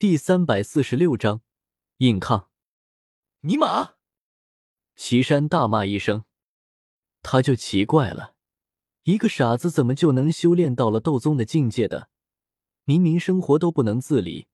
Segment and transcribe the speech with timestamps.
[0.00, 1.42] 第三百四十六章
[1.98, 2.48] 硬抗。
[3.40, 3.96] 尼玛！
[4.96, 6.24] 岐山大骂一声，
[7.20, 8.34] 他就奇怪了，
[9.02, 12.08] 一个傻子怎么就能修炼到了斗宗的境界的？
[12.84, 14.46] 明明生活都不能自理，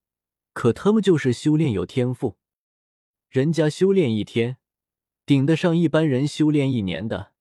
[0.53, 2.39] 可他们就是修炼有天赋。
[3.29, 4.57] 人家修炼一天，
[5.25, 7.35] 顶得上一般人修炼一年的。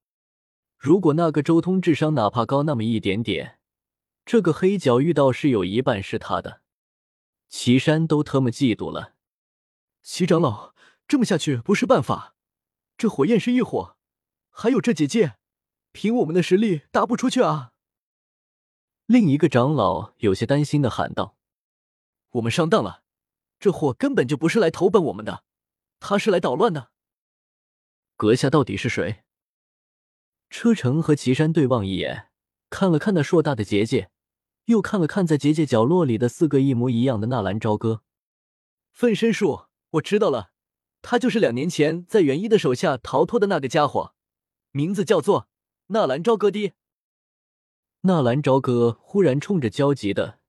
[0.78, 3.58] 如果那个周通智商哪怕高那么一点点，
[4.24, 6.62] 这个黑角遇到是有一半是他的。
[7.48, 9.16] 岐山都特么嫉妒了。
[10.02, 10.74] 齐长老，
[11.08, 12.36] 这么下去不是办法。
[12.98, 13.98] 这火焰是异火，
[14.50, 15.38] 还有这结界，
[15.92, 17.74] 凭我们的实力打不出去啊！
[19.06, 21.38] 另一个长老有些担心的喊道
[22.32, 23.04] ：“我们上当了，
[23.60, 25.44] 这货根本就不是来投奔我们的，
[26.00, 26.92] 他是来捣乱的。”
[28.16, 29.24] 阁下到底是谁？
[30.50, 32.32] 车臣和岐山对望一眼，
[32.70, 34.10] 看了看那硕大的结界，
[34.66, 38.02] 又看了看在结界角落里的四个一模一样的纳兰朝歌。
[38.92, 40.52] 分身术，我知道了，
[41.02, 44.14] 他就是两年前在元一的手下逃脱的那个家伙，
[44.72, 45.48] 名字叫做
[45.88, 46.74] 纳兰朝歌的。
[48.02, 50.40] 纳兰朝歌忽然冲着焦急的，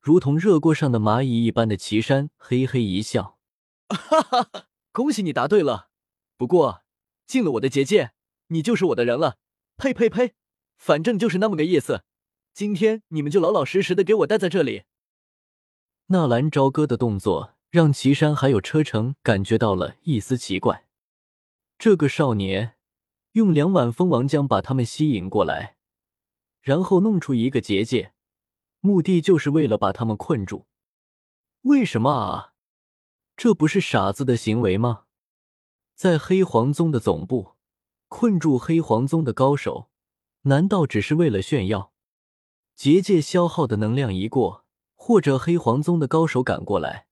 [0.00, 3.38] 如同热锅上的蚂蚁一般的岐山嘿嘿一笑
[3.88, 5.88] ：“哈哈哈，恭喜你答对了。
[6.36, 6.82] 不过
[7.26, 8.12] 进了我的结界，
[8.48, 9.38] 你就是我的人了。
[9.76, 10.34] 呸呸呸，
[10.76, 12.02] 反正就是那么个意思。
[12.56, 14.84] 今天你们就老老实实的给我待在这里。”
[16.08, 20.86] 纳兰朝歌的动作让岐山还有车程感觉到了一丝奇怪。
[21.78, 22.76] 这个少年
[23.32, 25.76] 用两碗蜂王浆把他们吸引过来。
[26.62, 28.14] 然后弄出一个结界，
[28.80, 30.66] 目的就是为了把他们困住。
[31.60, 32.54] 为什么啊？
[33.36, 35.04] 这不是傻子的行为吗？
[35.94, 37.56] 在黑皇宗的总部
[38.08, 39.90] 困住黑皇宗的高手，
[40.44, 41.92] 难道只是为了炫耀？
[42.76, 47.06] 结界消耗的能量一过，或者黑皇宗的高手赶过来，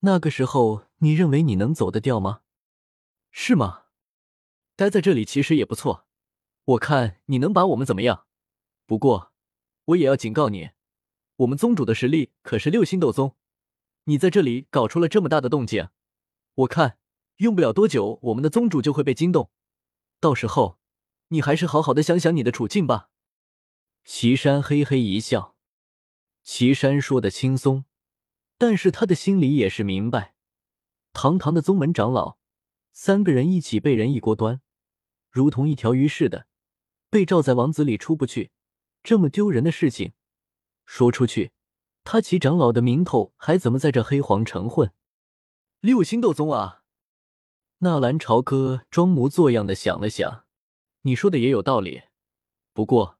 [0.00, 2.40] 那个时候你认为你能走得掉吗？
[3.30, 3.84] 是吗？
[4.74, 6.06] 待在这里其实也不错，
[6.64, 8.26] 我看你能把我们怎么样？
[8.84, 9.32] 不过，
[9.84, 10.70] 我也要警告你，
[11.36, 13.36] 我们宗主的实力可是六星斗宗。
[14.06, 15.88] 你在这里搞出了这么大的动静，
[16.56, 16.98] 我看
[17.36, 19.52] 用不了多久，我们的宗主就会被惊动。
[20.18, 20.80] 到时候，
[21.28, 23.10] 你还是好好的想想你的处境吧。
[24.06, 25.56] 岐山嘿嘿一笑，
[26.42, 27.86] 岐山说的轻松，
[28.58, 30.34] 但是他的心里也是明白，
[31.14, 32.36] 堂堂的宗门长老，
[32.92, 34.60] 三个人一起被人一锅端，
[35.30, 36.46] 如同一条鱼似的，
[37.08, 38.50] 被罩在网子里出不去。
[39.02, 40.12] 这么丢人的事情
[40.84, 41.52] 说出去，
[42.04, 44.92] 他齐长老的名头还怎么在这黑皇城混？
[45.80, 46.82] 六星斗宗啊！
[47.78, 50.44] 纳兰朝歌装模作样的想了想，
[51.02, 52.02] 你说的也有道理。
[52.74, 53.18] 不过，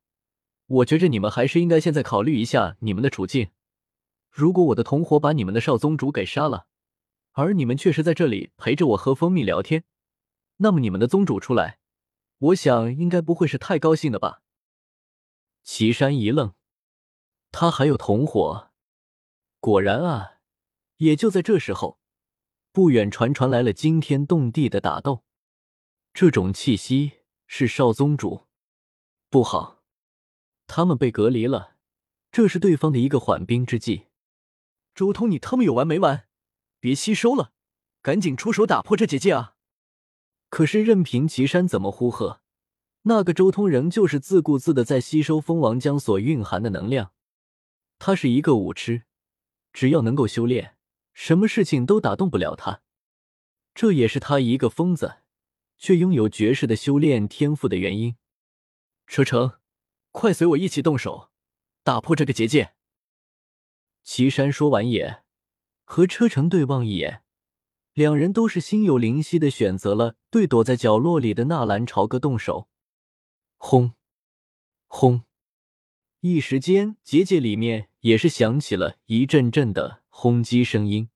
[0.67, 3.51] 我觉着你们还是应该现在考虑一下你们的处境。
[4.31, 6.67] 如果我的同伙把你们的少宗主给杀了，
[7.33, 9.85] 而你们却是在这里陪着我喝蜂蜜聊天，
[10.57, 11.79] 那么你们的宗主出来，
[12.39, 14.43] 我想应该不会是太高兴的吧？
[15.63, 16.55] 岐山一愣，
[17.53, 18.71] 他还有同伙？
[19.61, 20.33] 果然啊！
[20.99, 21.99] 也就在这时候，
[22.71, 25.25] 不远传传来了惊天动地的打斗。
[26.13, 27.13] 这种气息
[27.47, 28.47] 是少宗主，
[29.29, 29.74] 不好，
[30.67, 31.77] 他们被隔离了。
[32.33, 34.07] 这是对方的一个缓兵之计。
[34.95, 36.27] 周通，你他妈有完没完？
[36.81, 37.53] 别吸收了，
[38.03, 39.55] 赶紧出手打破这结界啊！
[40.51, 42.41] 可是任凭岐山怎么呼喝。
[43.03, 47.13] 那个周通仍旧是自顾自的在吸收蜂王浆所蕴含的能量，
[47.99, 49.03] 他是一个武痴，
[49.73, 50.77] 只要能够修炼，
[51.13, 52.81] 什么事情都打动不了他。
[53.75, 55.17] 这也是他一个疯子，
[55.77, 58.17] 却拥有绝世的修炼天赋的原因。
[59.07, 59.55] 车成，
[60.15, 61.29] 快随我一起动手，
[61.83, 62.75] 打破这个结界。
[64.05, 65.25] 岐山说完也
[65.83, 67.25] 和车成对望一眼，
[67.95, 72.69] 两人都是心有灵犀的选择了对躲在角落里的纳兰朝歌动手。
[73.57, 73.95] 轰！
[74.87, 75.25] 轰！
[76.21, 81.11] 一时间，结界里面也是响起了一阵阵的轰击声音。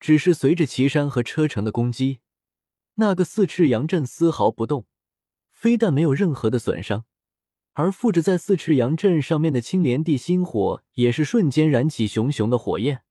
[0.00, 2.18] 只是随着岐山和车城的攻击，
[2.94, 4.88] 那个四翅羊阵丝毫不动，
[5.52, 7.04] 非但没有任何的损伤，
[7.72, 13.04] 而附着在四翅阳阵上面的青莲地心火也是瞬间燃起熊熊的火焰。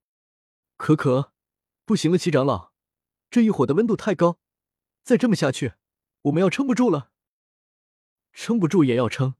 [0.76, 1.32] 可可，
[1.84, 2.72] 不行了，七长老，
[3.30, 4.38] 这一火的温度太高，
[5.02, 5.72] 再这么下去，
[6.22, 7.10] 我们要撑不住了。
[8.32, 9.34] 撑不住也要撑，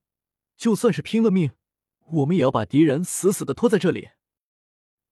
[0.56, 1.52] 就算是拼了命，
[2.06, 4.10] 我们也要把敌人死死的拖在这里。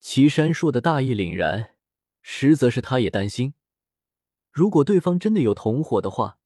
[0.00, 1.74] 岐山说的大义凛然，
[2.22, 3.54] 实则是他也担心，
[4.50, 6.38] 如果对方真的有同伙的话，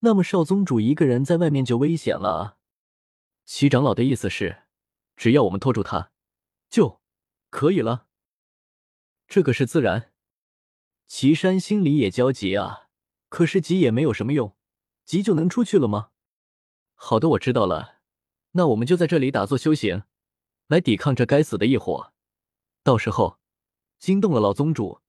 [0.00, 2.57] 那么少宗主一个人在外面就危险了啊。
[3.48, 4.64] 齐长老的意思是，
[5.16, 6.12] 只要我们拖住他，
[6.68, 7.00] 就
[7.48, 8.06] 可以了。
[9.26, 10.12] 这个是自然。
[11.06, 12.90] 岐山心里也焦急啊，
[13.30, 14.54] 可是急也没有什么用，
[15.06, 16.10] 急就能出去了吗？
[16.94, 18.00] 好的，我知道了，
[18.50, 20.02] 那我们就在这里打坐修行，
[20.66, 22.12] 来抵抗这该死的异火。
[22.82, 23.38] 到时候
[23.98, 25.00] 惊动了老宗主，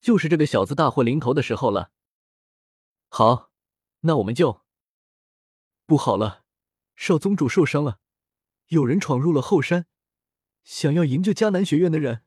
[0.00, 1.90] 就是这个小子大祸临头的时候了。
[3.08, 3.50] 好，
[4.02, 4.60] 那我们就
[5.84, 6.44] 不好了，
[6.98, 8.00] 少宗主受伤了，
[8.66, 9.86] 有人闯入了后山，
[10.64, 12.24] 想要营救迦南学院的人。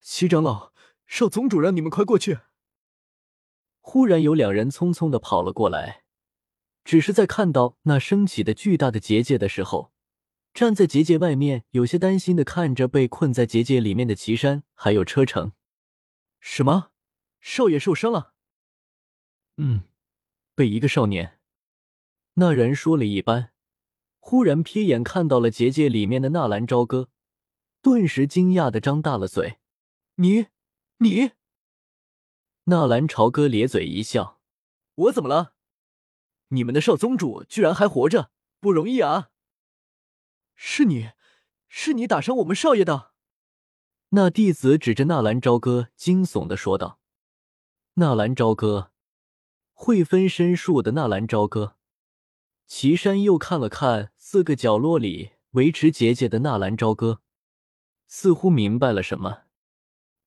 [0.00, 0.74] 齐长老，
[1.06, 2.40] 少宗主让你们快过去。
[3.80, 6.04] 忽然有两人匆匆的跑了过来，
[6.84, 9.94] 只是在看到那升起的巨大的结界的时候，
[10.52, 15.52] 站在结界外面，有些担心的看着被困在结界里面的岐山还有车程。
[16.38, 16.90] 什么？
[17.40, 18.34] 少爷受伤了？
[19.56, 19.84] 嗯，
[20.54, 21.37] 被一个少年。
[22.40, 23.50] 那人说了一般，
[24.20, 27.08] 忽然瞥眼看到了结界里面的纳兰朝歌，
[27.82, 29.58] 顿时惊讶的张大了嘴。
[30.14, 30.46] 你，
[30.98, 31.32] 你，
[32.64, 34.38] 纳兰朝歌咧嘴一笑
[34.94, 35.54] ：“我怎么了？
[36.50, 38.30] 你们的少宗主居然还活着，
[38.60, 39.30] 不容易啊！
[40.54, 41.10] 是你，
[41.66, 43.10] 是你打伤我们少爷的。”
[44.10, 47.00] 那弟子指着纳兰朝歌，惊悚的说道
[47.94, 48.92] ：“纳兰朝歌。”
[49.74, 51.76] 会分身术的纳兰朝歌，
[52.68, 57.22] 岐山又看了看四个角落里维持结界的纳兰朝歌，
[58.06, 59.44] 似乎明白了什么。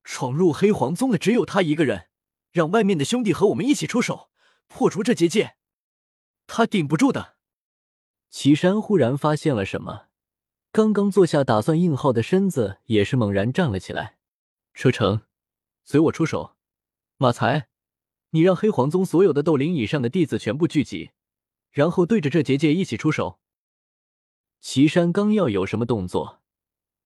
[0.03, 2.07] 闯入黑黄宗的只有他一个人，
[2.51, 4.31] 让外面的兄弟和我们一起出手
[4.67, 5.55] 破除这结界，
[6.47, 7.35] 他顶不住的。
[8.31, 10.07] 岐山忽然发现了什么，
[10.71, 14.17] 刚刚坐下打算应号的身子也是猛然站了起来。
[14.73, 15.21] 车程，
[15.83, 16.55] 随我出手。
[17.17, 17.67] 马才。
[18.31, 21.11] 你让黑黄宗所有的斗灵以上的弟子全部聚集，
[21.71, 23.39] 然后对着这结界一起出手。
[24.59, 26.41] 岐山刚要有什么动作，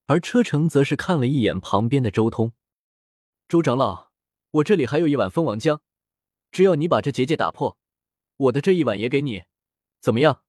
[0.08, 2.54] 而车程则是看了一眼旁边的周通。
[3.48, 4.12] 周长老，
[4.52, 5.80] 我这里还有一碗蜂王浆，
[6.52, 7.78] 只要你把这结界打破，
[8.38, 9.44] 我的这一碗也给你，
[10.02, 10.42] 怎么样？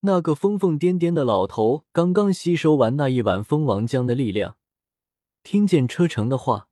[0.00, 4.56] 那个疯疯癫癫的老头刚刚吸收完那一碗蜂王浆的力量，
[5.42, 6.68] 听见车程的话，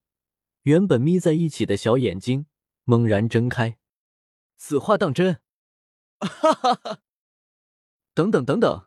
[0.63, 2.47] 原本眯在一起的小眼睛。
[2.85, 3.79] 猛然睁开，
[4.57, 5.41] 此话当真？
[6.27, 6.99] 哈哈哈！
[8.15, 8.87] 等等等等，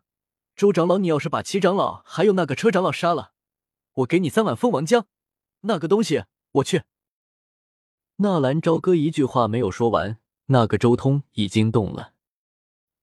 [0.56, 3.34] 周长老，你要是把齐长老还有那个车长老杀了，
[3.94, 5.06] 我给你三碗蜂王浆。
[5.62, 6.84] 那个东西，我去。
[8.18, 12.14] 纳兰朝歌一句话没有说完，那个周通已经动了。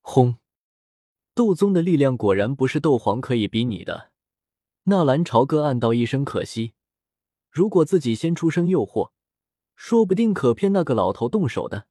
[0.01, 0.37] 轰！
[1.35, 4.11] 斗宗的力量果然不是斗皇可以比拟的。
[4.83, 6.73] 纳兰朝歌暗道一声可惜，
[7.49, 9.11] 如果自己先出声诱惑。
[9.75, 11.87] 说不定可骗那个老头动手的，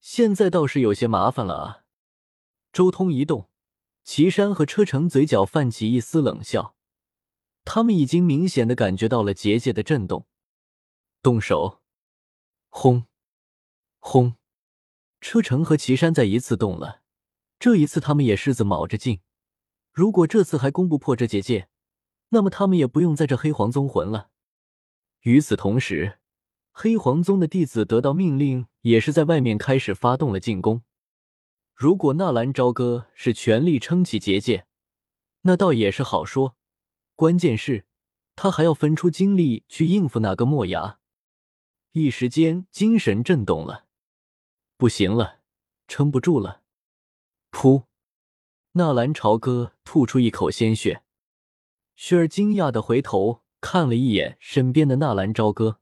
[0.00, 1.84] 现在倒是有些麻烦了啊！
[2.72, 3.50] 周通一动，
[4.04, 6.76] 岐山和车程嘴角泛起一丝冷笑，
[7.64, 10.26] 他们已经明显的感觉到了结界的震动。
[11.22, 11.82] 动手！
[12.68, 13.06] 轰！
[13.98, 14.36] 轰！
[15.20, 17.02] 车程和岐山再一次动了，
[17.58, 19.20] 这一次他们也是子卯着劲。
[19.92, 21.68] 如果这次还攻不破这结界，
[22.28, 24.30] 那么他们也不用在这黑黄宗混了。
[25.22, 26.18] 与此同时。
[26.78, 30.82] 黑黄宗的弟子得到命令，也是在外面开始发动了进攻。
[31.74, 34.68] 如果纳兰朝歌是全力撑起结界，
[35.42, 36.56] 那倒也是好说。
[37.16, 37.84] 关键是，
[38.36, 41.00] 他还要分出精力去应付那个墨牙。
[41.92, 43.86] 一时间精神震动了，
[44.76, 45.40] 不行了，
[45.88, 46.62] 撑不住了。
[47.50, 47.86] 噗！
[48.72, 51.02] 纳兰朝歌吐出一口鲜血。
[51.96, 55.80] 雪儿惊讶的回头看了一眼身边的纳兰朝歌。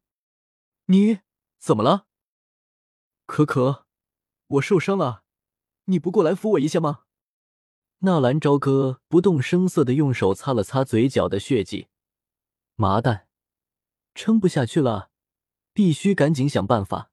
[0.86, 1.18] 你
[1.58, 2.06] 怎么了，
[3.26, 3.86] 可可？
[4.46, 5.24] 我受伤了，
[5.86, 7.04] 你不过来扶我一下吗？
[8.00, 11.88] 纳兰朝歌不动声色的用手擦了擦嘴角的血迹。
[12.76, 13.28] 麻蛋，
[14.14, 15.10] 撑不下去了，
[15.72, 17.10] 必须赶紧想办法。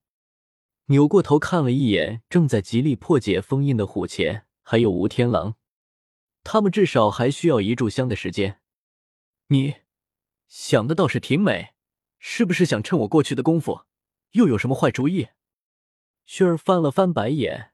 [0.87, 5.55] 扭过头看了一眼正在极力破解封印的虎钳，还有吴天狼，
[6.43, 8.59] 他们至少还需要一炷香的时间。
[9.47, 9.75] 你
[10.47, 11.73] 想的倒是挺美。
[12.23, 13.85] 是不是想趁我过去的功夫，
[14.33, 15.29] 又有什么坏主意？
[16.31, 17.71] 薰儿翻了翻白眼，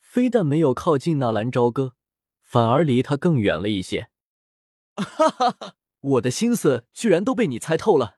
[0.00, 1.94] 非但没有靠近纳兰朝歌，
[2.40, 4.08] 反而离他更远了一些。
[4.96, 5.74] 哈哈哈！
[6.00, 8.16] 我的心思居然都被你猜透了。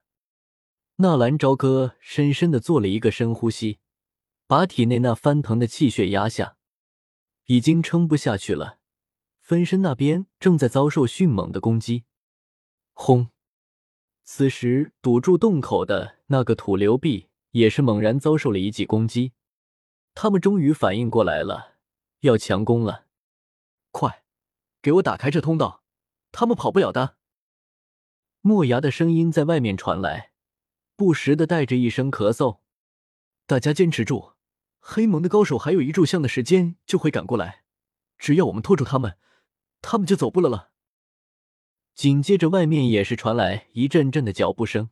[0.99, 3.80] 纳兰朝歌深深的做了一个深呼吸，
[4.47, 6.56] 把体内那翻腾的气血压下，
[7.47, 8.78] 已经撑不下去了。
[9.40, 12.04] 分身那边正在遭受迅猛的攻击，
[12.92, 13.30] 轰！
[14.23, 19.32] 此时，堵住洞口的那个土流壁也是猛然遭受了一记攻击。
[20.14, 21.76] 他们终于反应过来了，
[22.21, 23.07] 要强攻了！
[23.90, 24.25] 快，
[24.83, 25.83] 给我打开这通道，
[26.33, 27.17] 他们跑不了的。
[28.43, 30.33] 莫牙的声音在外面传来，
[30.97, 32.61] 不时的带着一声咳嗽。
[33.47, 34.33] 大家坚持住，
[34.79, 37.64] 黑盟的高手还有一炷香的时间就会赶过来，
[38.17, 39.19] 只要我们拖住他们，
[39.83, 40.71] 他们就走不了了。
[41.95, 44.90] 紧接着，外面也是传来一阵阵的脚步声。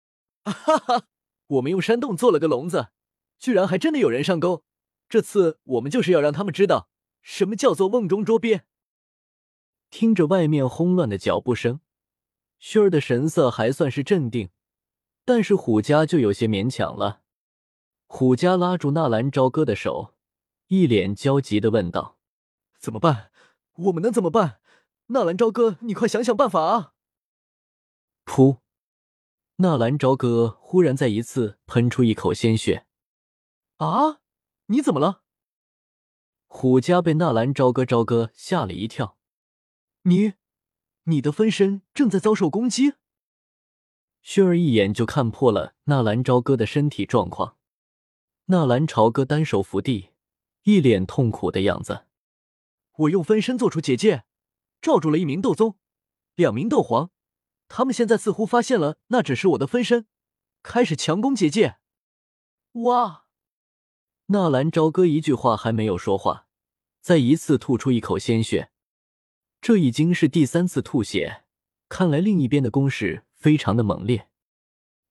[0.44, 1.06] 哈哈，
[1.46, 2.88] 我们用山洞做了个笼子，
[3.40, 4.62] 居然还真的有人上钩。
[5.08, 6.88] 这次我们就是要让他们知道
[7.20, 8.62] 什么叫做瓮中捉鳖。
[9.90, 11.80] 听着外面轰乱的脚步声，
[12.60, 14.50] 薰儿的神色还算是镇定，
[15.24, 17.22] 但是虎家就有些勉强了。
[18.06, 20.14] 虎家拉住纳兰朝歌的手，
[20.68, 22.18] 一脸焦急的问道
[22.78, 23.32] ：“怎么办？
[23.74, 24.60] 我们能怎么办？
[25.06, 26.92] 纳兰朝歌，你快想想办法啊！”
[28.24, 28.58] 噗，
[29.56, 32.86] 纳兰朝歌忽然再一次喷出一口鲜血。
[33.80, 34.20] 啊！
[34.66, 35.22] 你怎么了？
[36.46, 39.16] 虎家被纳兰朝歌朝歌吓了一跳。
[40.02, 40.34] 你，
[41.04, 42.94] 你的分身正在遭受攻击。
[44.22, 47.56] 薰儿一眼就看破了纳兰朝歌的身体状况。
[48.46, 50.10] 纳兰朝歌单手扶地，
[50.64, 52.04] 一脸痛苦的样子。
[52.98, 54.24] 我用分身做出结界，
[54.82, 55.78] 罩住了一名斗宗，
[56.34, 57.10] 两名斗皇。
[57.68, 60.06] 他们现在似乎发现了那只是我的分身，
[60.62, 61.78] 开始强攻结界。
[62.72, 63.24] 哇！
[64.32, 66.46] 纳兰朝歌一句话还没有说话，
[67.00, 68.70] 再一次吐出一口鲜血，
[69.60, 71.42] 这已经是第三次吐血。
[71.88, 74.28] 看来另一边的攻势非常的猛烈。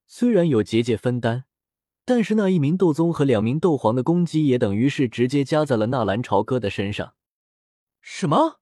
[0.07, 1.43] 虽然有结界分担，
[2.05, 7.15] 但是那一名斗宗和两名斗皇的攻击也等于是直接加在了纳兰朝歌的身上。
[7.99, 8.61] 什么？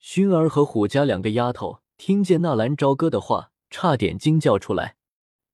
[0.00, 4.94] 薰儿和虎家两个丫头听见纳兰朝歌的话，差点惊叫出来：“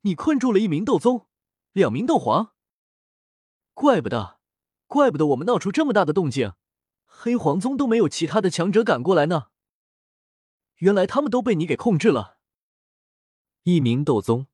[0.04, 1.28] 你困住了一名斗宗，
[1.73, 2.52] 两名斗皇？”
[3.75, 4.38] 怪不得，
[4.87, 6.52] 怪不得我们闹出这么大的动静，
[7.07, 9.49] 黑皇宗都没有其他的强者赶过来呢。
[10.76, 12.38] 原来他们都被你给控制了。
[13.62, 14.47] 一名斗宗，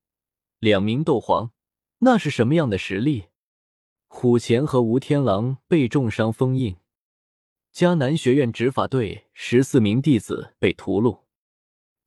[0.60, 1.50] 两名斗皇，
[1.98, 3.26] 那是什么样的实力？
[4.06, 6.76] 虎钳和吴天狼被重伤封印，
[7.74, 11.24] 迦南学院执法队十四名弟子被屠戮。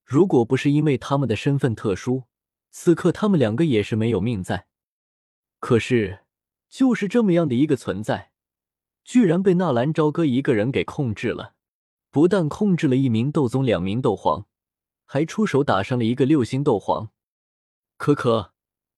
[0.05, 2.23] 如果不是因为他们的身份特殊，
[2.71, 4.67] 此刻他们两个也是没有命在。
[5.59, 6.20] 可是。
[6.71, 8.31] 就是这么样的一个存在，
[9.03, 11.53] 居然被纳兰朝歌一个人给控制了。
[12.09, 14.47] 不但控制了一名斗宗、两名斗皇，
[15.05, 17.11] 还出手打伤了一个六星斗皇。
[17.97, 18.53] 可可，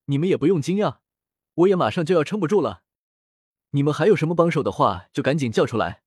[0.05, 0.97] 你们也不用惊讶，
[1.55, 2.83] 我也马上就要撑不住了。
[3.71, 6.03] 你们还有什么帮手的话，就赶紧叫出来，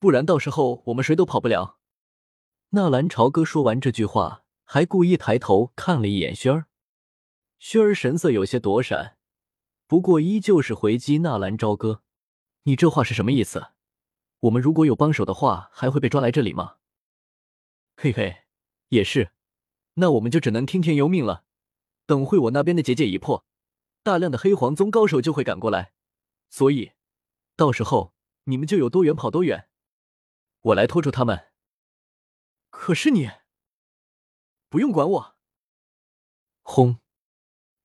[0.00, 1.78] 不然到时候我们谁都跑不了。
[2.70, 6.66] 纳兰朝歌说完这句话，还故意抬头看了一眼轩儿，
[7.60, 9.16] 轩儿神色有些躲闪。
[9.86, 12.02] 不过依旧是回击纳兰朝歌，
[12.62, 13.68] 你这话是什么意思？
[14.40, 16.76] 我们如果有帮手的话，还会被抓来这里吗？
[17.96, 18.44] 嘿嘿，
[18.88, 19.32] 也是，
[19.94, 21.44] 那我们就只能听天由命了。
[22.06, 23.46] 等会我那边的结界一破，
[24.02, 25.92] 大量的黑皇宗高手就会赶过来，
[26.48, 26.92] 所以
[27.54, 28.14] 到时候
[28.44, 29.68] 你们就有多远跑多远。
[30.60, 31.52] 我来拖住他们。
[32.70, 33.30] 可是你
[34.68, 35.36] 不用管我。
[36.62, 36.98] 轰！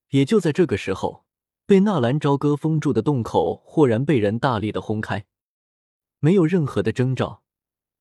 [0.10, 1.29] 也就在这个时候。
[1.70, 5.28] 被纳兰朝歌封住的洞口豁然被人大力的轰开，
[6.18, 7.44] 没有任何的征兆，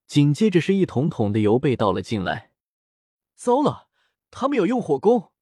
[0.07, 2.51] 紧接着是一桶桶的油被倒了进来。
[3.37, 3.89] 糟了，
[4.31, 5.33] 他们有用火攻！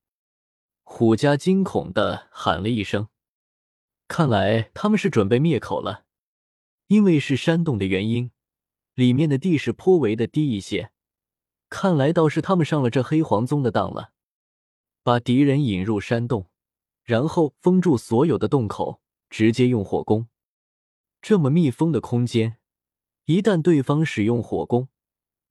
[0.82, 3.06] 虎家惊恐的喊了一声，
[4.08, 6.06] 看来他们是准备灭口了。
[6.88, 8.32] 因为是山洞的原因，
[8.94, 10.90] 里面的地势颇为的低一些，
[11.68, 14.10] 看来倒是他们上了这黑黄宗的当了，
[15.04, 16.48] 把敌人引入山洞。
[17.06, 20.28] 然后封住所有的洞口，直接用火攻。
[21.22, 22.58] 这么密封的空间，
[23.26, 24.88] 一旦对方使用火攻，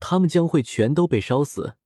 [0.02, 1.78] 他们将会全都被烧死。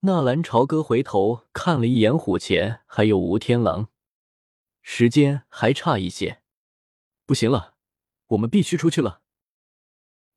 [0.00, 3.88] 纳兰朝歌回头看了一眼虎钳，还有吴天狼，
[4.82, 6.42] 时间还差一些，
[7.24, 7.76] 不行了，
[8.26, 9.22] 我们必须出去了。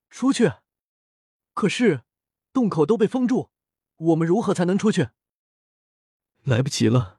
[0.09, 0.53] 出去？
[1.53, 2.03] 可是
[2.53, 3.49] 洞口都被封住，
[3.97, 5.09] 我们如何才能出去？
[6.43, 7.16] 来不及了。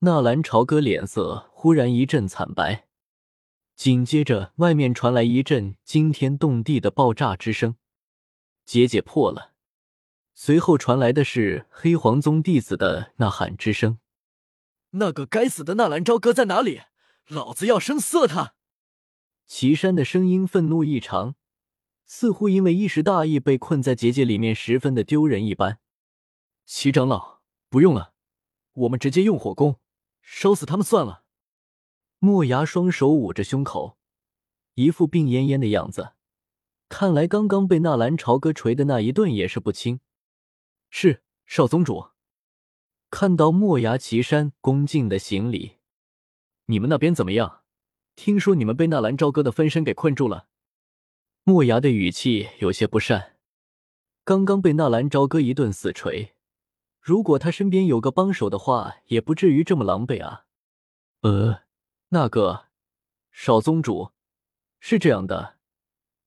[0.00, 2.86] 纳兰朝歌脸色忽然一阵惨白，
[3.74, 7.74] 紧接着外面传来一阵惊天动地的爆炸之声，
[8.64, 9.54] 结界破了。
[10.34, 13.98] 随后传来的是黑皇宗弟子的呐喊之声
[14.90, 16.82] ：“那个该死的纳兰朝歌在哪里？
[17.26, 18.54] 老子要生撕了他！”
[19.48, 21.34] 岐山的声音愤怒异常，
[22.06, 25.80] 似乎因为一时大意被困在结界里面，十分的丢人一般。
[26.64, 28.12] 齐长老，不用了，
[28.74, 29.80] 我们直接用火攻。
[30.30, 31.24] 烧死他们算了。
[32.18, 33.96] 莫牙双手捂着胸口，
[34.74, 36.12] 一副病恹恹的样子。
[36.88, 40.00] 看来刚刚被纳兰朝歌锤的那一顿也是不轻。
[40.90, 42.10] 是少宗主。
[43.10, 45.78] 看到莫牙、岐山恭敬的行礼。
[46.66, 47.62] 你们那边怎么样？
[48.14, 50.48] 听说你们被纳兰朝歌的分身给困住了。
[51.42, 53.38] 莫牙的语气有些不善。
[54.24, 56.34] 刚刚被纳兰朝歌一顿死锤，
[57.08, 60.44] 如果他身边有个帮手的话，也不至于这么狼狈啊。
[61.22, 61.62] 呃，
[62.10, 62.66] 那个
[63.32, 64.10] 少宗主，
[64.78, 65.56] 是这样的，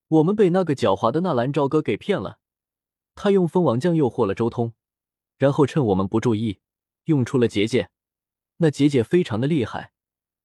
[0.07, 2.39] 我们被那个狡猾的纳兰朝歌给骗了。
[3.13, 4.73] 他用蜂王浆诱惑了周通，
[5.37, 6.61] 然后趁我们不注意，
[7.03, 7.91] 用出了结界。
[8.57, 9.91] 那结界非常的厉害，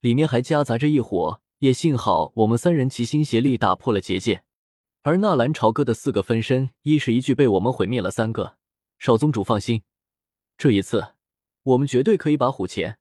[0.01, 4.45] 里面还夹杂着一火，也幸好我们三人齐心协力打破了结界。
[5.01, 8.59] 而纳兰朝歌的四个分身，一是一具被我们毁灭了三个。
[8.99, 9.83] 少宗主放心，
[10.59, 11.15] 这一次
[11.63, 12.99] 我们绝对可以把虎钳、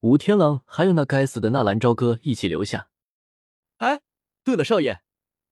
[0.00, 2.88] 吴天狼还有那该死的纳兰朝歌一起留下。
[3.78, 4.00] 哎，
[4.42, 5.00] 对了，少爷，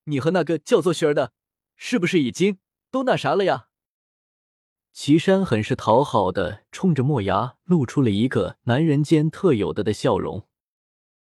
[0.04, 1.32] 你和那个叫做雪儿的，
[1.76, 2.58] 是不是已经
[2.90, 3.68] 都那啥了呀？
[4.92, 10.47] 岐山很是讨好的冲着墨牙露出了一个男人间特有的的笑容。